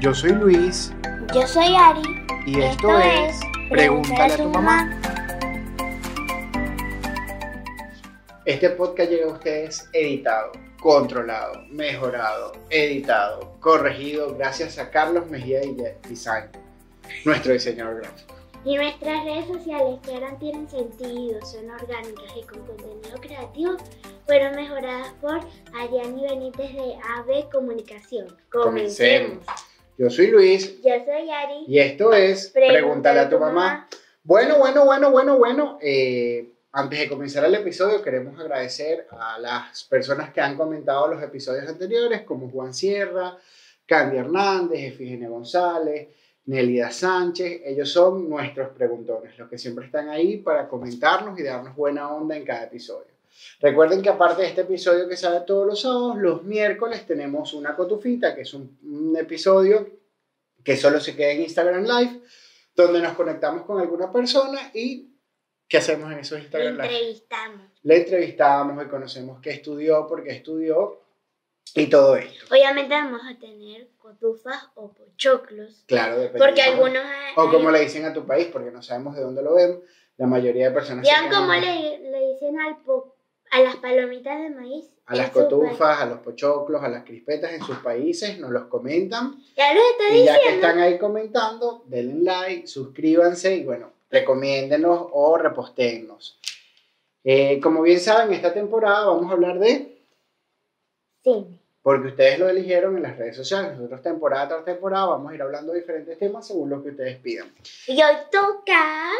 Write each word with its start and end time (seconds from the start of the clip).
Yo 0.00 0.14
soy 0.14 0.30
Luis 0.30 0.92
Yo 1.34 1.44
soy 1.44 1.74
Ari. 1.74 2.24
y 2.46 2.60
esto, 2.60 2.88
es 3.00 3.40
Pregúntale 3.68 4.34
a 4.34 4.36
tu 4.36 4.48
mamá. 4.48 5.00
Este 8.44 8.70
podcast 8.70 9.10
llega 9.10 9.26
a 9.26 9.32
ustedes 9.32 9.88
editado, 9.92 10.52
controlado, 10.80 11.64
mejorado, 11.70 12.52
editado, 12.70 13.56
corregido 13.58 14.36
gracias 14.36 14.78
a 14.78 14.88
Carlos 14.88 15.28
Mejía 15.28 15.62
Design, 16.08 16.48
nuestro 17.24 17.52
diseñador 17.52 17.96
gráfico. 18.02 18.34
Y 18.64 18.76
nuestras 18.76 19.24
redes 19.24 19.46
sociales 19.48 19.98
que 20.04 20.14
ahora 20.14 20.38
tienen 20.38 20.70
sentido, 20.70 21.44
son 21.44 21.70
orgánicas 21.70 22.36
y 22.36 22.46
con 22.46 22.64
contenido 22.64 23.20
creativo, 23.20 23.76
fueron 24.26 24.54
mejoradas 24.54 25.12
por 25.20 25.40
Ariani 25.74 26.22
Benítez 26.22 26.72
de 26.72 26.94
AB 27.16 27.50
Comunicación. 27.50 28.28
Comencemos. 28.50 29.38
Yo 29.98 30.08
soy 30.10 30.28
Luis 30.28 30.80
Yo 30.80 30.94
soy 31.04 31.28
Ari. 31.28 31.64
y 31.66 31.80
esto 31.80 32.12
es 32.12 32.50
Pregúntale 32.50 33.18
a 33.18 33.28
tu 33.28 33.36
mamá. 33.38 33.88
Bueno, 34.22 34.58
bueno, 34.58 34.84
bueno, 34.84 35.10
bueno, 35.10 35.36
bueno. 35.38 35.78
eh, 35.82 36.52
antes 36.70 37.00
de 37.00 37.08
comenzar 37.08 37.44
el 37.44 37.54
episodio, 37.56 38.00
queremos 38.00 38.38
agradecer 38.38 39.08
a 39.10 39.40
las 39.40 39.82
personas 39.84 40.32
que 40.32 40.40
han 40.40 40.56
comentado 40.56 41.08
los 41.08 41.20
episodios 41.20 41.66
anteriores, 41.66 42.22
como 42.22 42.48
Juan 42.48 42.72
Sierra, 42.72 43.36
Candy 43.86 44.18
Hernández, 44.18 44.92
Efigenia 44.92 45.28
González, 45.28 46.08
Nelida 46.44 46.92
Sánchez. 46.92 47.62
Ellos 47.64 47.90
son 47.90 48.28
nuestros 48.30 48.68
preguntones, 48.68 49.36
los 49.36 49.48
que 49.48 49.58
siempre 49.58 49.86
están 49.86 50.10
ahí 50.10 50.36
para 50.36 50.68
comentarnos 50.68 51.36
y 51.40 51.42
darnos 51.42 51.74
buena 51.74 52.08
onda 52.14 52.36
en 52.36 52.44
cada 52.44 52.64
episodio. 52.64 53.17
Recuerden 53.60 54.02
que 54.02 54.08
aparte 54.08 54.42
de 54.42 54.48
este 54.48 54.60
episodio 54.62 55.08
que 55.08 55.16
sale 55.16 55.40
todos 55.40 55.66
los 55.66 55.80
sábados, 55.80 56.16
los 56.18 56.42
miércoles 56.44 57.06
tenemos 57.06 57.52
una 57.54 57.74
cotufita, 57.74 58.34
que 58.34 58.42
es 58.42 58.54
un, 58.54 58.78
un 58.82 59.16
episodio 59.16 59.88
que 60.64 60.76
solo 60.76 61.00
se 61.00 61.16
queda 61.16 61.30
en 61.30 61.42
Instagram 61.42 61.84
Live, 61.84 62.20
donde 62.74 63.00
nos 63.00 63.14
conectamos 63.14 63.64
con 63.64 63.80
alguna 63.80 64.12
persona 64.12 64.70
y 64.74 65.08
¿qué 65.68 65.78
hacemos 65.78 66.12
en 66.12 66.18
esos 66.20 66.38
Instagram 66.40 66.74
Live? 66.76 66.84
entrevistamos. 66.86 67.60
Le 67.82 67.96
entrevistamos 67.96 68.84
y 68.84 68.88
conocemos 68.88 69.40
qué 69.40 69.50
estudió, 69.50 70.06
por 70.06 70.22
qué 70.22 70.30
estudió 70.30 71.00
y 71.74 71.86
todo 71.88 72.16
esto. 72.16 72.46
Obviamente 72.50 72.94
vamos 72.94 73.20
a 73.28 73.38
tener 73.38 73.88
cotufas 73.98 74.68
o 74.74 74.92
pochoclos. 74.92 75.84
Claro, 75.86 76.18
depende. 76.18 76.38
Porque 76.38 76.62
algunos... 76.62 77.02
O 77.36 77.50
como 77.50 77.70
le 77.70 77.80
dicen 77.80 78.04
a 78.04 78.12
tu 78.12 78.24
país, 78.26 78.48
porque 78.52 78.70
no 78.70 78.82
sabemos 78.82 79.14
de 79.16 79.22
dónde 79.22 79.42
lo 79.42 79.54
ven, 79.54 79.82
la 80.16 80.26
mayoría 80.26 80.68
de 80.68 80.74
personas... 80.74 81.04
Vean 81.04 81.28
cómo 81.30 81.52
le, 81.52 81.98
le 82.10 82.32
dicen 82.32 82.58
al 82.60 82.78
po- 82.82 83.16
a 83.50 83.60
las 83.60 83.76
palomitas 83.76 84.40
de 84.42 84.50
maíz. 84.50 84.86
A 85.06 85.16
las 85.16 85.30
cotufas, 85.30 86.00
a 86.02 86.06
los 86.06 86.18
pochoclos, 86.18 86.82
a 86.82 86.88
las 86.88 87.04
crispetas 87.04 87.52
en 87.52 87.62
sus 87.62 87.78
países, 87.78 88.38
nos 88.38 88.50
los 88.50 88.64
comentan. 88.66 89.42
Ya 89.56 89.72
lo 89.72 89.80
estoy 89.92 90.18
Y 90.20 90.24
ya 90.24 90.34
que 90.34 90.38
diciendo. 90.40 90.66
están 90.66 90.78
ahí 90.80 90.98
comentando, 90.98 91.82
denle 91.86 92.24
like, 92.24 92.66
suscríbanse 92.66 93.56
y 93.56 93.64
bueno, 93.64 93.90
recomiéndenos 94.10 95.06
o 95.12 95.38
repostéennos. 95.38 96.38
Eh, 97.24 97.58
como 97.60 97.82
bien 97.82 98.00
saben, 98.00 98.32
esta 98.34 98.52
temporada 98.52 99.06
vamos 99.06 99.30
a 99.30 99.32
hablar 99.32 99.58
de, 99.58 99.98
Sí. 101.24 101.46
porque 101.82 102.08
ustedes 102.08 102.38
lo 102.38 102.48
eligieron 102.48 102.96
en 102.96 103.02
las 103.02 103.16
redes 103.16 103.36
sociales, 103.36 103.72
nosotros 103.76 104.02
temporada 104.02 104.48
tras 104.48 104.64
temporada 104.64 105.06
vamos 105.06 105.32
a 105.32 105.34
ir 105.34 105.42
hablando 105.42 105.72
de 105.72 105.80
diferentes 105.80 106.18
temas 106.18 106.46
según 106.46 106.68
lo 106.70 106.82
que 106.82 106.90
ustedes 106.90 107.16
pidan. 107.18 107.50
Y 107.86 107.94
hoy 108.02 108.14
toca... 108.30 109.10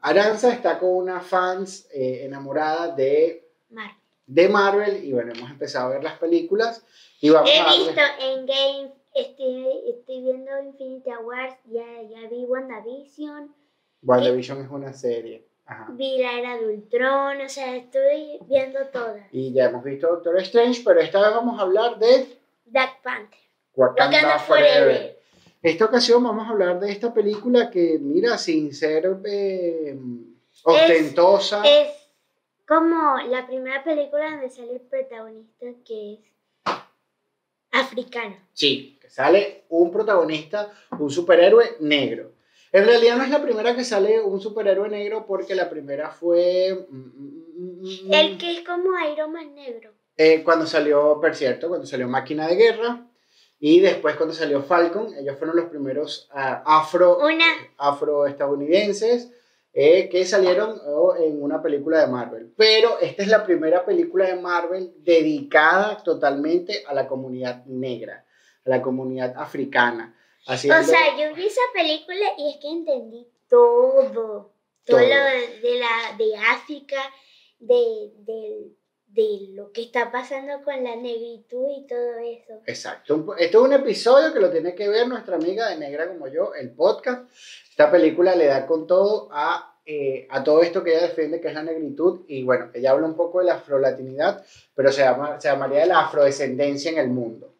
Aranza 0.00 0.52
está 0.52 0.78
con 0.78 0.90
una 0.90 1.20
fans 1.20 1.88
eh, 1.92 2.20
enamorada 2.24 2.94
de, 2.94 3.45
Mar. 3.70 3.90
de 4.26 4.48
Marvel 4.48 5.04
y 5.04 5.12
bueno, 5.12 5.32
hemos 5.34 5.50
empezado 5.50 5.86
a 5.88 5.90
ver 5.94 6.04
las 6.04 6.18
películas 6.18 6.84
y 7.20 7.30
vamos 7.30 7.50
a 7.50 7.54
He 7.54 7.58
darle- 7.58 7.86
visto 7.86 8.00
en 8.20 8.46
Game, 8.46 8.92
estoy, 9.14 9.66
estoy 9.90 10.22
viendo 10.22 10.50
Infinity 10.62 11.10
Wars, 11.22 11.54
ya, 11.66 11.84
ya 12.10 12.28
vi 12.28 12.44
WandaVision, 12.44 13.54
WandaVision 14.02 14.62
es 14.64 14.70
una 14.70 14.92
serie. 14.92 15.44
Ajá. 15.68 15.88
vi 15.90 16.18
la 16.18 16.38
era 16.38 16.56
de 16.58 16.66
Ultron, 16.68 17.40
o 17.40 17.48
sea, 17.48 17.74
estoy 17.74 18.38
viendo 18.46 18.78
todas. 18.92 19.22
Y 19.32 19.52
ya 19.52 19.64
hemos 19.64 19.82
visto 19.82 20.06
Doctor 20.06 20.38
Strange, 20.42 20.82
pero 20.84 21.00
esta 21.00 21.20
vez 21.20 21.30
vamos 21.34 21.58
a 21.58 21.62
hablar 21.62 21.98
de 21.98 22.38
Black 22.66 23.02
Panther. 23.02 23.40
Wakanda, 23.74 24.16
Wakanda 24.16 24.38
Forever. 24.38 24.72
Forever. 24.84 25.18
Esta 25.62 25.84
ocasión 25.86 26.22
vamos 26.22 26.46
a 26.46 26.50
hablar 26.50 26.78
de 26.78 26.92
esta 26.92 27.12
película 27.12 27.68
que, 27.68 27.98
mira, 28.00 28.38
sin 28.38 28.72
ser 28.72 29.10
eh, 29.24 29.98
ostentosa, 30.62 31.62
Es 31.64 31.88
como 32.66 33.16
la 33.28 33.46
primera 33.46 33.82
película 33.84 34.30
donde 34.30 34.50
sale 34.50 34.72
el 34.72 34.80
protagonista 34.80 35.66
que 35.84 36.14
es 36.14 36.20
africano. 37.72 38.36
sí, 38.52 38.98
que 39.00 39.08
sale 39.10 39.64
un 39.68 39.90
protagonista, 39.90 40.72
un 40.98 41.10
superhéroe 41.10 41.76
negro. 41.80 42.32
En 42.72 42.84
realidad 42.84 43.16
no 43.16 43.22
es 43.24 43.30
la 43.30 43.40
primera 43.42 43.74
que 43.76 43.84
sale 43.84 44.20
un 44.20 44.40
superhéroe 44.40 44.88
negro 44.88 45.24
porque 45.26 45.54
la 45.54 45.70
primera 45.70 46.10
fue 46.10 46.86
mm, 46.90 46.96
mm, 46.96 47.82
mm, 48.08 48.12
El 48.12 48.38
que 48.38 48.58
es 48.58 48.60
como 48.66 48.90
Iron 49.12 49.32
Man 49.32 49.54
negro. 49.54 49.92
eh, 50.16 50.42
cuando 50.44 50.66
salió, 50.66 51.18
por 51.20 51.34
cierto, 51.34 51.68
cuando 51.68 51.86
salió 51.86 52.08
Máquina 52.08 52.46
de 52.48 52.56
Guerra 52.56 53.06
y 53.60 53.80
después 53.80 54.16
cuando 54.16 54.34
salió 54.34 54.62
Falcon, 54.62 55.14
ellos 55.14 55.38
fueron 55.38 55.56
los 55.56 55.66
primeros 55.66 56.28
ah, 56.32 56.62
afro 56.66 57.18
Una, 57.18 57.46
afroestadounidenses 57.78 59.30
eh, 59.78 60.08
que 60.08 60.24
salieron 60.24 60.80
oh, 60.86 61.14
en 61.16 61.42
una 61.42 61.60
película 61.60 62.00
de 62.00 62.06
Marvel. 62.06 62.50
Pero 62.56 62.98
esta 62.98 63.22
es 63.22 63.28
la 63.28 63.44
primera 63.44 63.84
película 63.84 64.26
de 64.26 64.36
Marvel 64.36 64.94
dedicada 65.00 66.02
totalmente 66.02 66.82
a 66.86 66.94
la 66.94 67.06
comunidad 67.06 67.62
negra, 67.66 68.24
a 68.64 68.70
la 68.70 68.80
comunidad 68.80 69.34
africana. 69.36 70.16
Haciendo, 70.46 70.80
o 70.80 70.82
sea, 70.82 71.14
yo 71.18 71.34
vi 71.34 71.44
esa 71.44 71.60
película 71.74 72.24
y 72.38 72.52
es 72.52 72.56
que 72.56 72.68
entendí 72.68 73.28
todo. 73.50 74.12
Todo, 74.12 74.54
Todo. 74.86 74.98
lo 74.98 75.06
de, 75.06 75.78
la, 75.78 76.16
de 76.16 76.36
África, 76.36 76.96
de, 77.58 78.12
de, 78.20 78.72
de 79.08 79.48
lo 79.50 79.72
que 79.72 79.82
está 79.82 80.10
pasando 80.10 80.62
con 80.64 80.82
la 80.84 80.96
negritud 80.96 81.66
y 81.76 81.86
todo 81.86 82.18
eso. 82.20 82.62
Exacto. 82.64 83.34
Esto 83.36 83.58
es 83.58 83.64
un 83.64 83.72
episodio 83.74 84.32
que 84.32 84.40
lo 84.40 84.50
tiene 84.50 84.74
que 84.74 84.88
ver 84.88 85.06
nuestra 85.06 85.36
amiga 85.36 85.68
de 85.68 85.76
Negra 85.76 86.08
como 86.08 86.28
yo, 86.28 86.54
el 86.54 86.70
podcast. 86.70 87.28
Esta 87.76 87.90
película 87.90 88.34
le 88.34 88.46
da 88.46 88.64
con 88.64 88.86
todo 88.86 89.28
a, 89.30 89.76
eh, 89.84 90.26
a 90.30 90.42
todo 90.42 90.62
esto 90.62 90.82
que 90.82 90.92
ella 90.92 91.08
defiende, 91.08 91.42
que 91.42 91.48
es 91.48 91.54
la 91.54 91.62
negritud. 91.62 92.22
Y 92.26 92.42
bueno, 92.42 92.70
ella 92.72 92.92
habla 92.92 93.06
un 93.06 93.16
poco 93.16 93.40
de 93.40 93.44
la 93.44 93.56
afrolatinidad, 93.56 94.42
pero 94.74 94.90
se, 94.90 95.02
llama, 95.02 95.38
se 95.38 95.48
llamaría 95.48 95.80
de 95.80 95.86
la 95.88 96.00
afrodescendencia 96.00 96.90
en 96.90 96.96
el 96.96 97.10
mundo. 97.10 97.52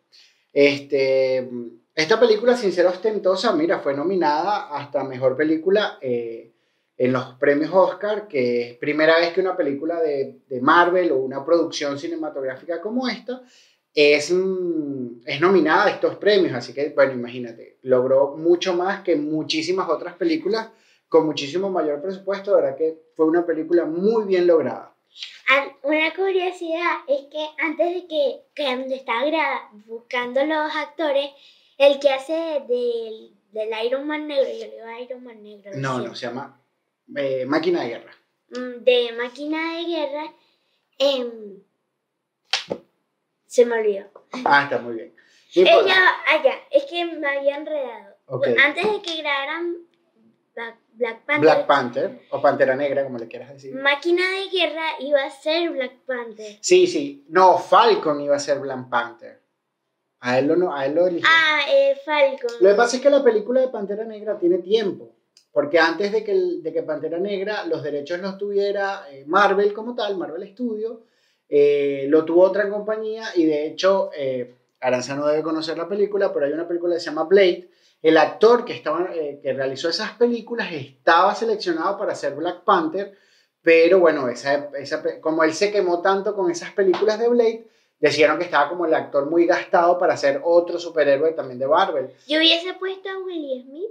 Este, 0.55 1.47
esta 1.95 2.19
película, 2.19 2.57
sin 2.57 2.73
ser 2.73 2.87
ostentosa, 2.87 3.53
mira, 3.53 3.81
fue 3.81 3.93
nominada 3.93 4.75
hasta 4.75 5.05
Mejor 5.05 5.37
Película 5.37 5.99
eh, 6.01 6.51
en 6.97 7.13
los 7.13 7.35
premios 7.35 7.71
Oscar, 7.75 8.27
que 8.27 8.71
es 8.71 8.79
primera 8.79 9.19
vez 9.19 9.35
que 9.35 9.43
una 9.43 9.55
película 9.55 10.01
de, 10.01 10.39
de 10.49 10.61
Marvel 10.63 11.13
o 11.13 11.19
una 11.19 11.45
producción 11.45 11.99
cinematográfica 11.99 12.81
como 12.81 13.07
esta 13.07 13.43
es, 13.97 14.31
mm, 14.31 15.23
es 15.27 15.41
nominada 15.41 15.87
a 15.87 15.91
estos 15.91 16.15
premios. 16.17 16.53
Así 16.55 16.73
que, 16.73 16.91
bueno, 16.91 17.15
imagínate, 17.15 17.79
logró 17.83 18.37
mucho 18.37 18.75
más 18.75 19.03
que 19.03 19.17
muchísimas 19.17 19.89
otras 19.89 20.15
películas 20.15 20.69
con 21.09 21.27
muchísimo 21.27 21.71
mayor 21.71 22.01
presupuesto. 22.03 22.55
De 22.55 22.63
verdad 22.63 22.77
que 22.79 22.99
fue 23.17 23.27
una 23.27 23.45
película 23.45 23.85
muy 23.87 24.25
bien 24.27 24.47
lograda. 24.47 24.93
An- 25.49 25.73
Una 25.83 26.13
curiosidad 26.15 26.93
es 27.09 27.23
que 27.31 27.47
antes 27.59 27.95
de 27.95 28.07
que, 28.07 28.43
cuando 28.55 28.95
estaba 28.95 29.71
buscando 29.87 30.45
los 30.45 30.77
actores, 30.77 31.31
el 31.79 31.99
que 31.99 32.11
hace 32.11 32.35
del, 32.69 33.31
del 33.53 33.87
Iron 33.87 34.07
Man 34.07 34.27
negro, 34.29 34.45
yo 34.45 34.67
le 34.67 34.71
digo 34.73 34.87
Iron 35.03 35.25
Man 35.25 35.43
negro. 35.43 35.71
No, 35.77 36.01
no, 36.01 36.15
se 36.15 36.27
llama 36.27 36.61
eh, 37.17 37.47
Máquina 37.47 37.83
de 37.83 37.89
Guerra. 37.89 38.13
Mm, 38.51 38.85
de 38.85 39.13
máquina 39.17 39.77
de 39.79 39.85
guerra, 39.87 40.33
em, 40.99 41.61
se 43.47 43.65
me 43.67 43.77
olvidó. 43.79 44.07
Ah, 44.45 44.63
está 44.65 44.79
muy 44.79 44.95
bien. 44.95 45.15
Ella, 45.55 45.97
allá, 46.27 46.55
es 46.71 46.85
que 46.85 47.05
me 47.05 47.27
había 47.27 47.57
enredado. 47.57 48.17
Ok. 48.27 48.47
Antes 48.63 48.91
de 48.93 49.01
que 49.03 49.17
grabaran 49.23 49.77
Black, 50.55 50.77
Black 50.95 51.25
Panther, 51.25 51.41
Black 51.41 51.67
Panther 51.67 52.21
o 52.31 52.43
Pantera 52.43 52.77
Negra, 52.77 53.05
como 53.05 53.19
le 53.19 53.29
quieras 53.29 53.51
decir. 53.51 53.75
máquina 53.75 54.23
de 54.31 54.49
guerra 54.49 54.85
iba 55.01 55.23
a 55.23 55.31
ser 55.31 55.71
Black 55.71 55.93
Panther. 56.07 56.59
Sí, 56.61 56.87
sí. 56.87 57.25
No, 57.29 57.59
Falcon 57.59 58.21
iba 58.21 58.37
a 58.37 58.41
ser 58.41 58.59
Black 58.59 58.89
Panther. 58.89 59.41
A 60.21 60.39
él 60.39 60.47
lo, 60.49 60.57
no, 60.57 60.75
a 60.75 60.87
él 60.87 60.95
lo 60.95 61.07
eligió. 61.07 61.29
Ah, 61.31 61.61
eh, 61.71 61.97
Falcon. 62.05 62.51
Lo 62.61 62.69
que 62.71 62.75
pasa 62.75 62.97
es 62.97 63.03
que 63.03 63.11
la 63.11 63.23
película 63.23 63.61
de 63.61 63.69
Pantera 63.69 64.05
Negra 64.05 64.39
tiene 64.39 64.59
tiempo. 64.59 65.13
Porque 65.53 65.79
antes 65.79 66.11
de 66.13 66.23
que, 66.25 66.33
el- 66.33 66.63
de 66.63 66.73
que 66.73 66.83
Pantera 66.83 67.19
Negra 67.19 67.65
los 67.67 67.83
derechos 67.83 68.19
los 68.21 68.37
tuviera 68.37 69.07
eh, 69.11 69.25
Marvel 69.27 69.73
como 69.73 69.95
tal, 69.95 70.17
Marvel 70.17 70.47
Studio, 70.53 71.03
eh, 71.49 72.07
lo 72.09 72.25
tuvo 72.25 72.43
otra 72.43 72.69
compañía 72.69 73.25
y 73.35 73.45
de 73.45 73.67
hecho, 73.67 74.11
eh, 74.17 74.55
Aranza 74.81 75.15
no 75.15 75.27
debe 75.27 75.43
conocer 75.43 75.79
la 75.79 75.89
película, 75.89 76.33
pero 76.33 76.47
hay 76.47 76.53
una 76.53 76.67
película 76.67 76.95
que 76.95 77.01
se 77.01 77.07
llama 77.07 77.25
Blade. 77.25 77.69
El 78.03 78.17
actor 78.19 78.65
que, 78.65 78.75
estaba, 78.75 79.11
eh, 79.15 79.41
que 79.43 79.53
realizó 79.53 79.89
esas 79.89 80.13
películas 80.13 80.73
estaba 80.73 81.35
seleccionado 81.35 81.97
para 81.97 82.15
ser 82.15 82.35
Black 82.35 82.63
Panther, 82.65 83.17
pero 83.63 83.99
bueno, 83.99 84.29
esa, 84.29 84.71
esa, 84.79 85.03
como 85.21 85.43
él 85.45 85.53
se 85.53 85.73
quemó 85.73 86.01
tanto 86.01 86.35
con 86.35 86.51
esas 86.51 86.73
películas 86.73 87.19
de 87.19 87.29
Blade, 87.29 87.67
decidieron 87.99 88.39
que 88.39 88.45
estaba 88.45 88.69
como 88.69 88.87
el 88.87 88.95
actor 88.95 89.29
muy 89.29 89.47
gastado 89.47 89.99
para 89.99 90.17
ser 90.17 90.41
otro 90.45 90.79
superhéroe 90.79 91.33
también 91.33 91.59
de 91.59 91.67
Marvel. 91.67 92.11
Yo 92.29 92.39
hubiese 92.39 92.75
puesto 92.75 93.09
a 93.09 93.19
Will 93.19 93.65
Smith. 93.65 93.91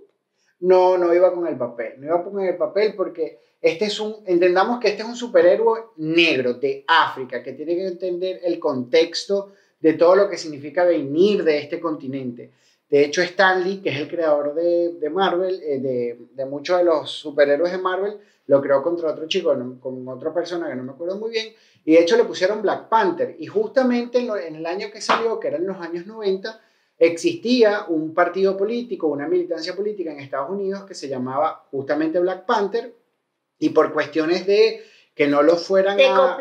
No, 0.59 0.97
no 0.97 1.13
iba 1.13 1.33
con 1.33 1.47
el 1.47 1.57
papel, 1.57 1.99
no 1.99 2.07
iba 2.07 2.23
con 2.23 2.39
el 2.39 2.55
papel 2.55 2.93
porque 2.95 3.39
este 3.65 3.85
es 3.85 3.99
un, 3.99 4.17
entendamos 4.27 4.79
que 4.79 4.89
este 4.89 5.01
es 5.01 5.07
un 5.07 5.15
superhéroe 5.15 5.85
negro 5.97 6.53
de 6.53 6.85
África, 6.87 7.41
que 7.41 7.53
tiene 7.53 7.75
que 7.75 7.87
entender 7.87 8.39
el 8.43 8.59
contexto 8.59 9.53
de 9.79 9.93
todo 9.93 10.15
lo 10.15 10.29
que 10.29 10.37
significa 10.37 10.83
venir 10.83 11.43
de 11.43 11.57
este 11.57 11.79
continente. 11.79 12.51
De 12.87 13.03
hecho, 13.03 13.23
Stanley, 13.23 13.81
que 13.81 13.89
es 13.89 13.97
el 13.97 14.07
creador 14.07 14.53
de, 14.53 14.93
de 14.99 15.09
Marvel, 15.09 15.59
eh, 15.63 15.79
de, 15.79 16.27
de, 16.35 16.45
muchos 16.45 16.77
de 16.77 16.83
los 16.83 17.09
superhéroes 17.09 17.71
de 17.71 17.79
Marvel, 17.79 18.17
lo 18.45 18.61
creó 18.61 18.83
contra 18.83 19.09
otro 19.09 19.27
chico, 19.27 19.51
con 19.79 20.07
otra 20.09 20.31
persona 20.31 20.69
que 20.69 20.75
no 20.75 20.83
me 20.83 20.91
acuerdo 20.91 21.17
muy 21.17 21.31
bien, 21.31 21.47
y 21.83 21.93
de 21.93 22.01
hecho 22.01 22.17
le 22.17 22.25
pusieron 22.25 22.61
Black 22.61 22.87
Panther. 22.87 23.35
Y 23.39 23.47
justamente 23.47 24.19
en, 24.19 24.29
en 24.29 24.57
el 24.57 24.65
año 24.67 24.91
que 24.93 25.01
salió, 25.01 25.39
que 25.39 25.47
era 25.47 25.57
en 25.57 25.65
los 25.65 25.81
años 25.81 26.05
90, 26.05 26.61
existía 26.99 27.85
un 27.87 28.13
partido 28.13 28.55
político, 28.55 29.07
una 29.07 29.27
militancia 29.27 29.75
política 29.75 30.11
en 30.11 30.19
Estados 30.19 30.51
Unidos 30.51 30.83
que 30.83 30.93
se 30.93 31.07
llamaba 31.07 31.65
justamente 31.71 32.19
Black 32.19 32.45
Panther, 32.45 32.93
y 33.59 33.69
por 33.69 33.93
cuestiones 33.93 34.45
de 34.45 34.83
que 35.15 35.27
no 35.27 35.41
lo 35.41 35.55
fueran 35.55 35.99
a... 35.99 36.37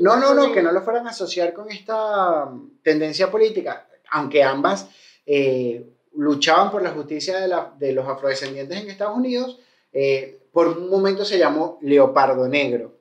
No, 0.00 0.16
no, 0.16 0.34
no, 0.34 0.52
que 0.52 0.62
no 0.62 0.72
lo 0.72 0.82
fueran 0.82 1.06
a 1.06 1.10
asociar 1.10 1.52
con 1.52 1.70
esta 1.70 2.50
tendencia 2.82 3.30
política, 3.30 3.86
aunque 4.10 4.42
ambas 4.42 4.88
eh, 5.26 5.86
luchaban 6.14 6.70
por 6.70 6.82
la 6.82 6.90
justicia 6.90 7.38
de, 7.38 7.48
la, 7.48 7.74
de, 7.78 7.92
los 7.92 8.08
afrodescendientes 8.08 8.80
en 8.80 8.90
Estados 8.90 9.16
Unidos, 9.16 9.60
eh, 9.92 10.40
por 10.52 10.68
un 10.68 10.88
momento 10.88 11.24
se 11.24 11.38
llamó 11.38 11.78
Leopardo 11.82 12.48
Negro. 12.48 12.94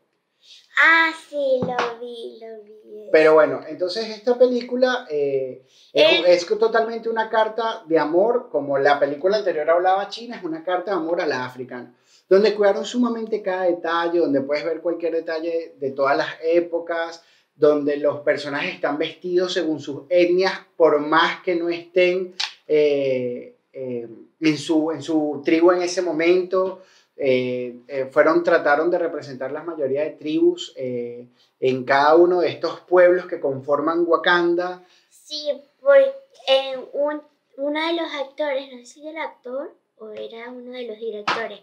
Ah, 0.81 1.11
sí, 1.29 1.61
lo 1.61 1.99
vi, 1.99 2.39
lo 2.41 2.63
vi. 2.63 3.09
Pero 3.11 3.35
bueno, 3.35 3.61
entonces 3.67 4.09
esta 4.09 4.37
película 4.37 5.05
eh, 5.09 5.65
es, 5.93 6.25
es, 6.25 6.47
totalmente 6.47 7.09
una 7.09 7.29
carta 7.29 7.83
de 7.85 7.99
amor, 7.99 8.49
como 8.51 8.77
la 8.79 8.99
película 8.99 9.37
anterior 9.37 9.69
hablaba 9.69 10.09
China, 10.09 10.35
es 10.35 10.43
una 10.43 10.63
carta 10.63 10.91
de 10.91 10.97
amor 10.97 11.21
a 11.21 11.27
la 11.27 11.45
africana, 11.45 11.93
donde 12.33 12.55
cuidaron 12.55 12.83
sumamente 12.83 13.43
cada 13.43 13.65
detalle, 13.65 14.17
donde 14.17 14.41
puedes 14.41 14.65
ver 14.65 14.81
cualquier 14.81 15.13
detalle 15.13 15.75
de 15.79 15.91
todas 15.91 16.17
las 16.17 16.29
épocas, 16.41 17.23
donde 17.55 17.97
los 17.97 18.21
personajes 18.21 18.73
están 18.73 18.97
vestidos 18.97 19.53
según 19.53 19.79
sus 19.79 20.01
etnias, 20.09 20.53
por 20.75 20.99
más 20.99 21.43
que 21.43 21.55
no 21.55 21.69
estén 21.69 22.33
eh, 22.67 23.55
eh, 23.71 24.07
en, 24.39 24.57
su, 24.57 24.89
en 24.89 25.03
su 25.03 25.43
tribu 25.45 25.73
en 25.73 25.83
ese 25.83 26.01
momento. 26.01 26.81
Eh, 27.15 28.09
fueron, 28.09 28.43
trataron 28.43 28.89
de 28.89 28.97
representar 28.97 29.51
la 29.51 29.61
mayoría 29.61 30.01
de 30.01 30.09
tribus 30.11 30.73
en 30.75 31.83
cada 31.83 32.15
uno 32.15 32.41
de 32.41 32.49
estos 32.49 32.79
pueblos 32.79 33.27
que 33.27 33.39
conforman 33.39 34.05
Wakanda. 34.07 34.83
Sí, 35.11 35.51
porque 35.79 36.79
un, 36.93 37.21
uno 37.57 37.87
de 37.87 37.93
los 37.93 38.11
actores, 38.11 38.71
no 38.71 38.79
sé 38.79 38.85
si 38.85 39.07
era 39.07 39.23
actor 39.23 39.71
o 39.99 40.09
era 40.09 40.49
uno 40.49 40.71
de 40.71 40.87
los 40.87 40.97
directores, 40.97 41.59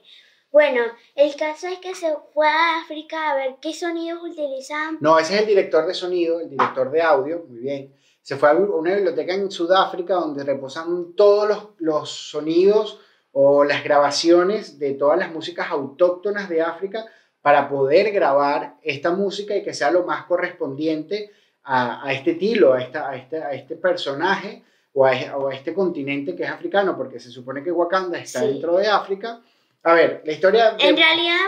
bueno, 0.52 0.82
el 1.14 1.37
caso 1.37 1.69
es 1.69 1.79
que 1.79 1.94
se 1.94 2.12
fue 2.35 2.49
a 2.49 2.81
África 2.82 3.31
a 3.31 3.37
ver 3.37 3.56
qué 3.61 3.73
sonidos 3.73 4.20
utilizaban. 4.23 4.99
No, 5.00 5.19
ese 5.19 5.35
es 5.35 5.41
el 5.43 5.47
director 5.47 5.87
de 5.87 5.94
sonido, 5.94 6.41
el 6.41 6.50
director 6.50 6.91
de 6.91 7.02
audio, 7.02 7.44
muy 7.49 7.61
bien. 7.61 7.94
Se 8.23 8.37
fue 8.37 8.50
a 8.50 8.55
una 8.55 8.94
biblioteca 8.94 9.32
en 9.32 9.50
Sudáfrica 9.50 10.14
donde 10.14 10.44
reposan 10.44 11.14
todos 11.14 11.49
los, 11.49 11.69
los 11.79 12.11
sonidos 12.11 13.00
o 13.32 13.64
las 13.64 13.85
grabaciones 13.85 14.79
de 14.79 14.94
todas 14.94 15.19
las 15.19 15.32
músicas 15.32 15.70
autóctonas 15.70 16.49
de 16.49 16.62
África 16.62 17.06
para 17.43 17.69
poder 17.69 18.12
grabar 18.12 18.76
esta 18.82 19.12
música 19.12 19.56
y 19.56 19.62
que 19.62 19.73
sea 19.73 19.91
lo 19.91 20.05
más 20.05 20.25
correspondiente 20.25 21.31
a, 21.62 22.06
a 22.06 22.12
este 22.12 22.32
estilo, 22.32 22.75
a, 22.75 22.82
esta, 22.82 23.08
a, 23.08 23.17
este, 23.17 23.43
a 23.43 23.52
este 23.52 23.76
personaje 23.76 24.64
o 24.93 25.06
a, 25.06 25.12
o 25.37 25.49
a, 25.49 25.55
este 25.55 25.73
continente 25.73 26.35
que 26.35 26.43
es 26.43 26.50
africano, 26.50 26.97
porque 26.97 27.20
se 27.20 27.31
supone 27.31 27.62
que 27.62 27.70
Wakanda 27.70 28.19
está 28.19 28.41
sí. 28.41 28.47
dentro 28.47 28.76
de 28.76 28.88
África 28.88 29.41
a 29.82 29.94
ver, 29.94 30.23
la 30.25 30.32
historia. 30.32 30.73
De... 30.73 30.88
En 30.88 30.97
realidad, 30.97 31.38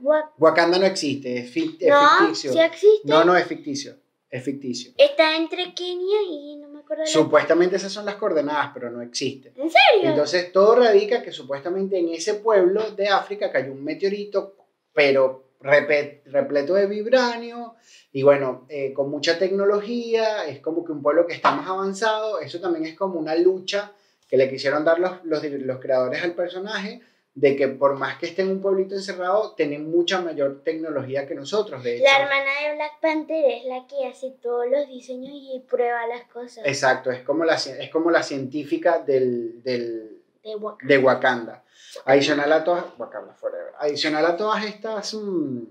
Wakanda. 0.00 0.32
Wakanda 0.38 0.78
no 0.78 0.86
existe, 0.86 1.38
es, 1.38 1.54
es 1.54 1.88
no, 1.88 2.08
ficticio. 2.18 2.52
Sí 2.52 2.60
existe. 2.60 3.08
No, 3.08 3.24
no 3.24 3.36
es 3.36 3.46
ficticio. 3.46 3.96
Es 4.30 4.44
ficticio. 4.44 4.92
Está 4.96 5.36
entre 5.36 5.74
Kenia 5.74 6.22
y 6.22 6.56
no 6.56 6.68
me 6.68 6.80
acuerdo. 6.80 7.04
Supuestamente 7.04 7.76
esas 7.76 7.92
son 7.92 8.06
las 8.06 8.14
coordenadas, 8.14 8.70
pero 8.72 8.88
no 8.88 9.02
existe. 9.02 9.48
¿En 9.56 9.68
serio? 9.68 10.10
Entonces 10.10 10.52
todo 10.52 10.76
radica 10.76 11.20
que 11.20 11.32
supuestamente 11.32 11.98
en 11.98 12.10
ese 12.10 12.34
pueblo 12.34 12.92
de 12.92 13.08
África 13.08 13.50
cayó 13.50 13.72
un 13.72 13.82
meteorito, 13.82 14.54
pero 14.94 15.50
repleto 15.60 16.74
de 16.74 16.86
vibranio 16.86 17.74
y 18.12 18.22
bueno, 18.22 18.66
eh, 18.68 18.92
con 18.94 19.10
mucha 19.10 19.38
tecnología, 19.38 20.46
es 20.46 20.60
como 20.60 20.84
que 20.84 20.92
un 20.92 21.02
pueblo 21.02 21.26
que 21.26 21.34
está 21.34 21.50
más 21.50 21.68
avanzado, 21.68 22.40
eso 22.40 22.60
también 22.60 22.86
es 22.86 22.96
como 22.96 23.18
una 23.18 23.34
lucha 23.34 23.92
que 24.28 24.36
le 24.36 24.48
quisieron 24.48 24.84
dar 24.84 25.00
los, 25.00 25.24
los, 25.24 25.42
los 25.44 25.80
creadores 25.80 26.22
al 26.22 26.34
personaje 26.34 27.02
de 27.34 27.56
que 27.56 27.68
por 27.68 27.96
más 27.96 28.18
que 28.18 28.26
esté 28.26 28.42
en 28.42 28.50
un 28.50 28.60
pueblito 28.60 28.94
encerrado, 28.94 29.54
tienen 29.54 29.90
mucha 29.90 30.20
mayor 30.20 30.62
tecnología 30.64 31.26
que 31.26 31.34
nosotros. 31.34 31.82
De 31.82 31.96
hecho. 31.96 32.04
La 32.04 32.22
hermana 32.22 32.50
de 32.62 32.74
Black 32.74 33.00
Panther 33.00 33.44
es 33.46 33.64
la 33.64 33.86
que 33.86 34.06
hace 34.06 34.30
todos 34.42 34.66
los 34.68 34.88
diseños 34.88 35.32
y 35.34 35.60
prueba 35.60 36.06
las 36.06 36.24
cosas. 36.24 36.64
Exacto, 36.66 37.10
es 37.10 37.22
como 37.22 37.44
la, 37.44 37.54
es 37.54 37.90
como 37.90 38.10
la 38.10 38.22
científica 38.22 38.98
del, 38.98 39.62
del, 39.62 40.22
de, 40.42 40.56
Wakanda. 40.56 40.94
de 40.94 40.98
Wakanda. 40.98 41.64
Adicional 42.04 42.52
a 42.52 42.64
todas, 42.64 42.84
Wakanda 42.98 43.34
Forever. 43.34 43.72
Adicional 43.78 44.26
a 44.26 44.36
todas 44.36 44.64
estas 44.64 45.14
mmm, 45.14 45.62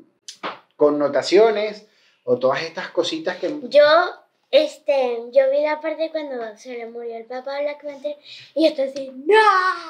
connotaciones 0.75 1.87
o 2.23 2.39
todas 2.39 2.63
estas 2.63 2.89
cositas 2.89 3.37
que... 3.37 3.59
Yo 3.69 3.81
este, 4.51 5.23
yo 5.31 5.49
vi 5.51 5.63
la 5.63 5.79
parte 5.79 6.09
cuando 6.11 6.57
se 6.57 6.77
le 6.77 6.87
murió 6.87 7.17
el 7.17 7.25
papá 7.25 7.57
a 7.57 7.61
Black 7.61 7.83
Panther 7.83 8.15
y 8.55 8.65
esto 8.65 8.83
así, 8.83 9.11
¡No! 9.13 9.35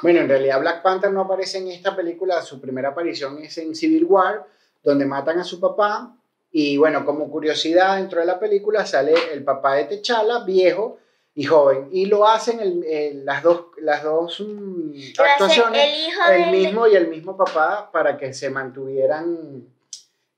Bueno, 0.02 0.20
en 0.20 0.30
realidad 0.30 0.60
Black 0.60 0.82
Panther 0.82 1.12
no 1.12 1.22
aparece 1.22 1.60
en 1.60 1.70
esta 1.70 1.96
película, 1.96 2.42
su 2.42 2.60
primera 2.60 2.90
aparición 2.90 3.42
es 3.42 3.58
en 3.58 3.74
Civil 3.74 4.04
War, 4.06 4.46
donde 4.84 5.06
matan 5.06 5.40
a 5.40 5.44
su 5.44 5.60
papá 5.60 6.16
y 6.52 6.78
bueno, 6.78 7.06
como 7.06 7.30
curiosidad 7.30 7.98
dentro 7.98 8.20
de 8.20 8.26
la 8.26 8.40
película 8.40 8.86
sale 8.86 9.14
el 9.32 9.44
papá 9.44 9.76
de 9.76 9.86
T'Challa, 9.86 10.40
viejo 10.40 10.98
y 11.36 11.44
joven, 11.46 11.88
y 11.92 12.08
lo 12.08 12.28
hacen 12.28 12.60
el, 12.60 12.84
el, 12.84 13.26
las 13.26 13.44
dos, 13.44 13.68
las 13.78 14.04
dos 14.04 14.42
um, 14.42 14.92
actuaciones, 15.18 15.82
el, 15.86 16.08
hijo 16.08 16.22
el 16.32 16.52
mismo 16.52 16.88
y 16.88 16.96
el 16.96 17.08
mismo 17.08 17.38
papá 17.38 17.90
para 17.94 18.18
que 18.18 18.34
se 18.34 18.50
mantuvieran 18.50 19.64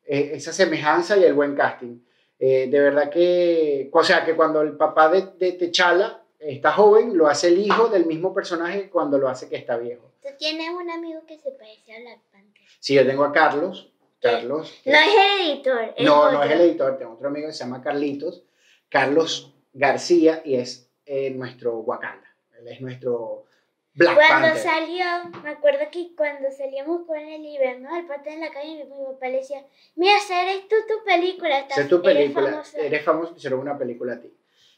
eh, 0.05 0.31
esa 0.35 0.53
semejanza 0.53 1.17
y 1.17 1.23
el 1.23 1.33
buen 1.33 1.55
casting. 1.55 1.97
Eh, 2.43 2.67
de 2.71 2.79
verdad 2.79 3.11
que, 3.11 3.87
o 3.93 4.03
sea, 4.03 4.25
que 4.25 4.35
cuando 4.35 4.61
el 4.61 4.75
papá 4.75 5.09
de, 5.09 5.27
de 5.37 5.51
T'Challa 5.53 6.23
está 6.39 6.71
joven, 6.71 7.15
lo 7.15 7.27
hace 7.27 7.49
el 7.49 7.59
hijo 7.59 7.87
del 7.87 8.07
mismo 8.07 8.33
personaje 8.33 8.89
cuando 8.89 9.19
lo 9.19 9.29
hace 9.29 9.47
que 9.47 9.57
está 9.57 9.77
viejo. 9.77 10.11
¿Tú 10.23 10.29
tienes 10.39 10.71
un 10.71 10.89
amigo 10.89 11.21
que 11.27 11.37
se 11.37 11.51
parece 11.51 11.95
a 11.95 11.99
Black 11.99 12.19
Panther? 12.31 12.63
Sí, 12.79 12.95
yo 12.95 13.05
tengo 13.05 13.25
a 13.25 13.31
Carlos. 13.31 13.91
Carlos. 14.19 14.81
No 14.85 14.91
es 14.91 15.07
el 15.07 15.51
editor. 15.51 15.93
Es 15.95 16.03
no, 16.03 16.19
otro. 16.19 16.39
no 16.39 16.43
es 16.43 16.51
el 16.51 16.61
editor. 16.61 16.97
Tengo 16.97 17.13
otro 17.13 17.27
amigo 17.27 17.45
que 17.45 17.53
se 17.53 17.63
llama 17.63 17.83
Carlitos. 17.83 18.41
Carlos 18.89 19.53
García 19.73 20.41
y 20.43 20.55
es 20.55 20.89
eh, 21.05 21.29
nuestro 21.29 21.77
Wakanda. 21.81 22.27
Él 22.59 22.67
es 22.69 22.81
nuestro 22.81 23.45
Black 23.93 24.15
cuando 24.15 24.47
Panther. 24.47 24.63
salió, 24.63 25.05
me 25.43 25.49
acuerdo 25.49 25.79
que 25.91 26.15
cuando 26.15 26.49
salíamos 26.51 27.05
con 27.05 27.17
él 27.19 27.45
y 27.45 27.57
vemos 27.57 27.91
al 27.91 28.05
pata 28.07 28.31
en 28.31 28.39
la 28.39 28.49
calle, 28.51 28.85
mi 28.85 29.05
papá 29.05 29.27
le 29.27 29.37
decía, 29.37 29.65
mira, 29.95 30.13
eres 30.29 30.67
tú 30.69 30.75
tu 30.87 31.03
película, 31.03 31.59
estás, 31.59 31.77
es 31.79 31.87
tu 31.89 32.01
película, 32.01 32.47
eres 32.47 32.55
famosa. 32.55 32.77
eres 32.79 33.03
famoso, 33.03 33.33
hicieron 33.35 33.59
una 33.59 33.77
película 33.77 34.13
a 34.13 34.21
ti. 34.21 34.33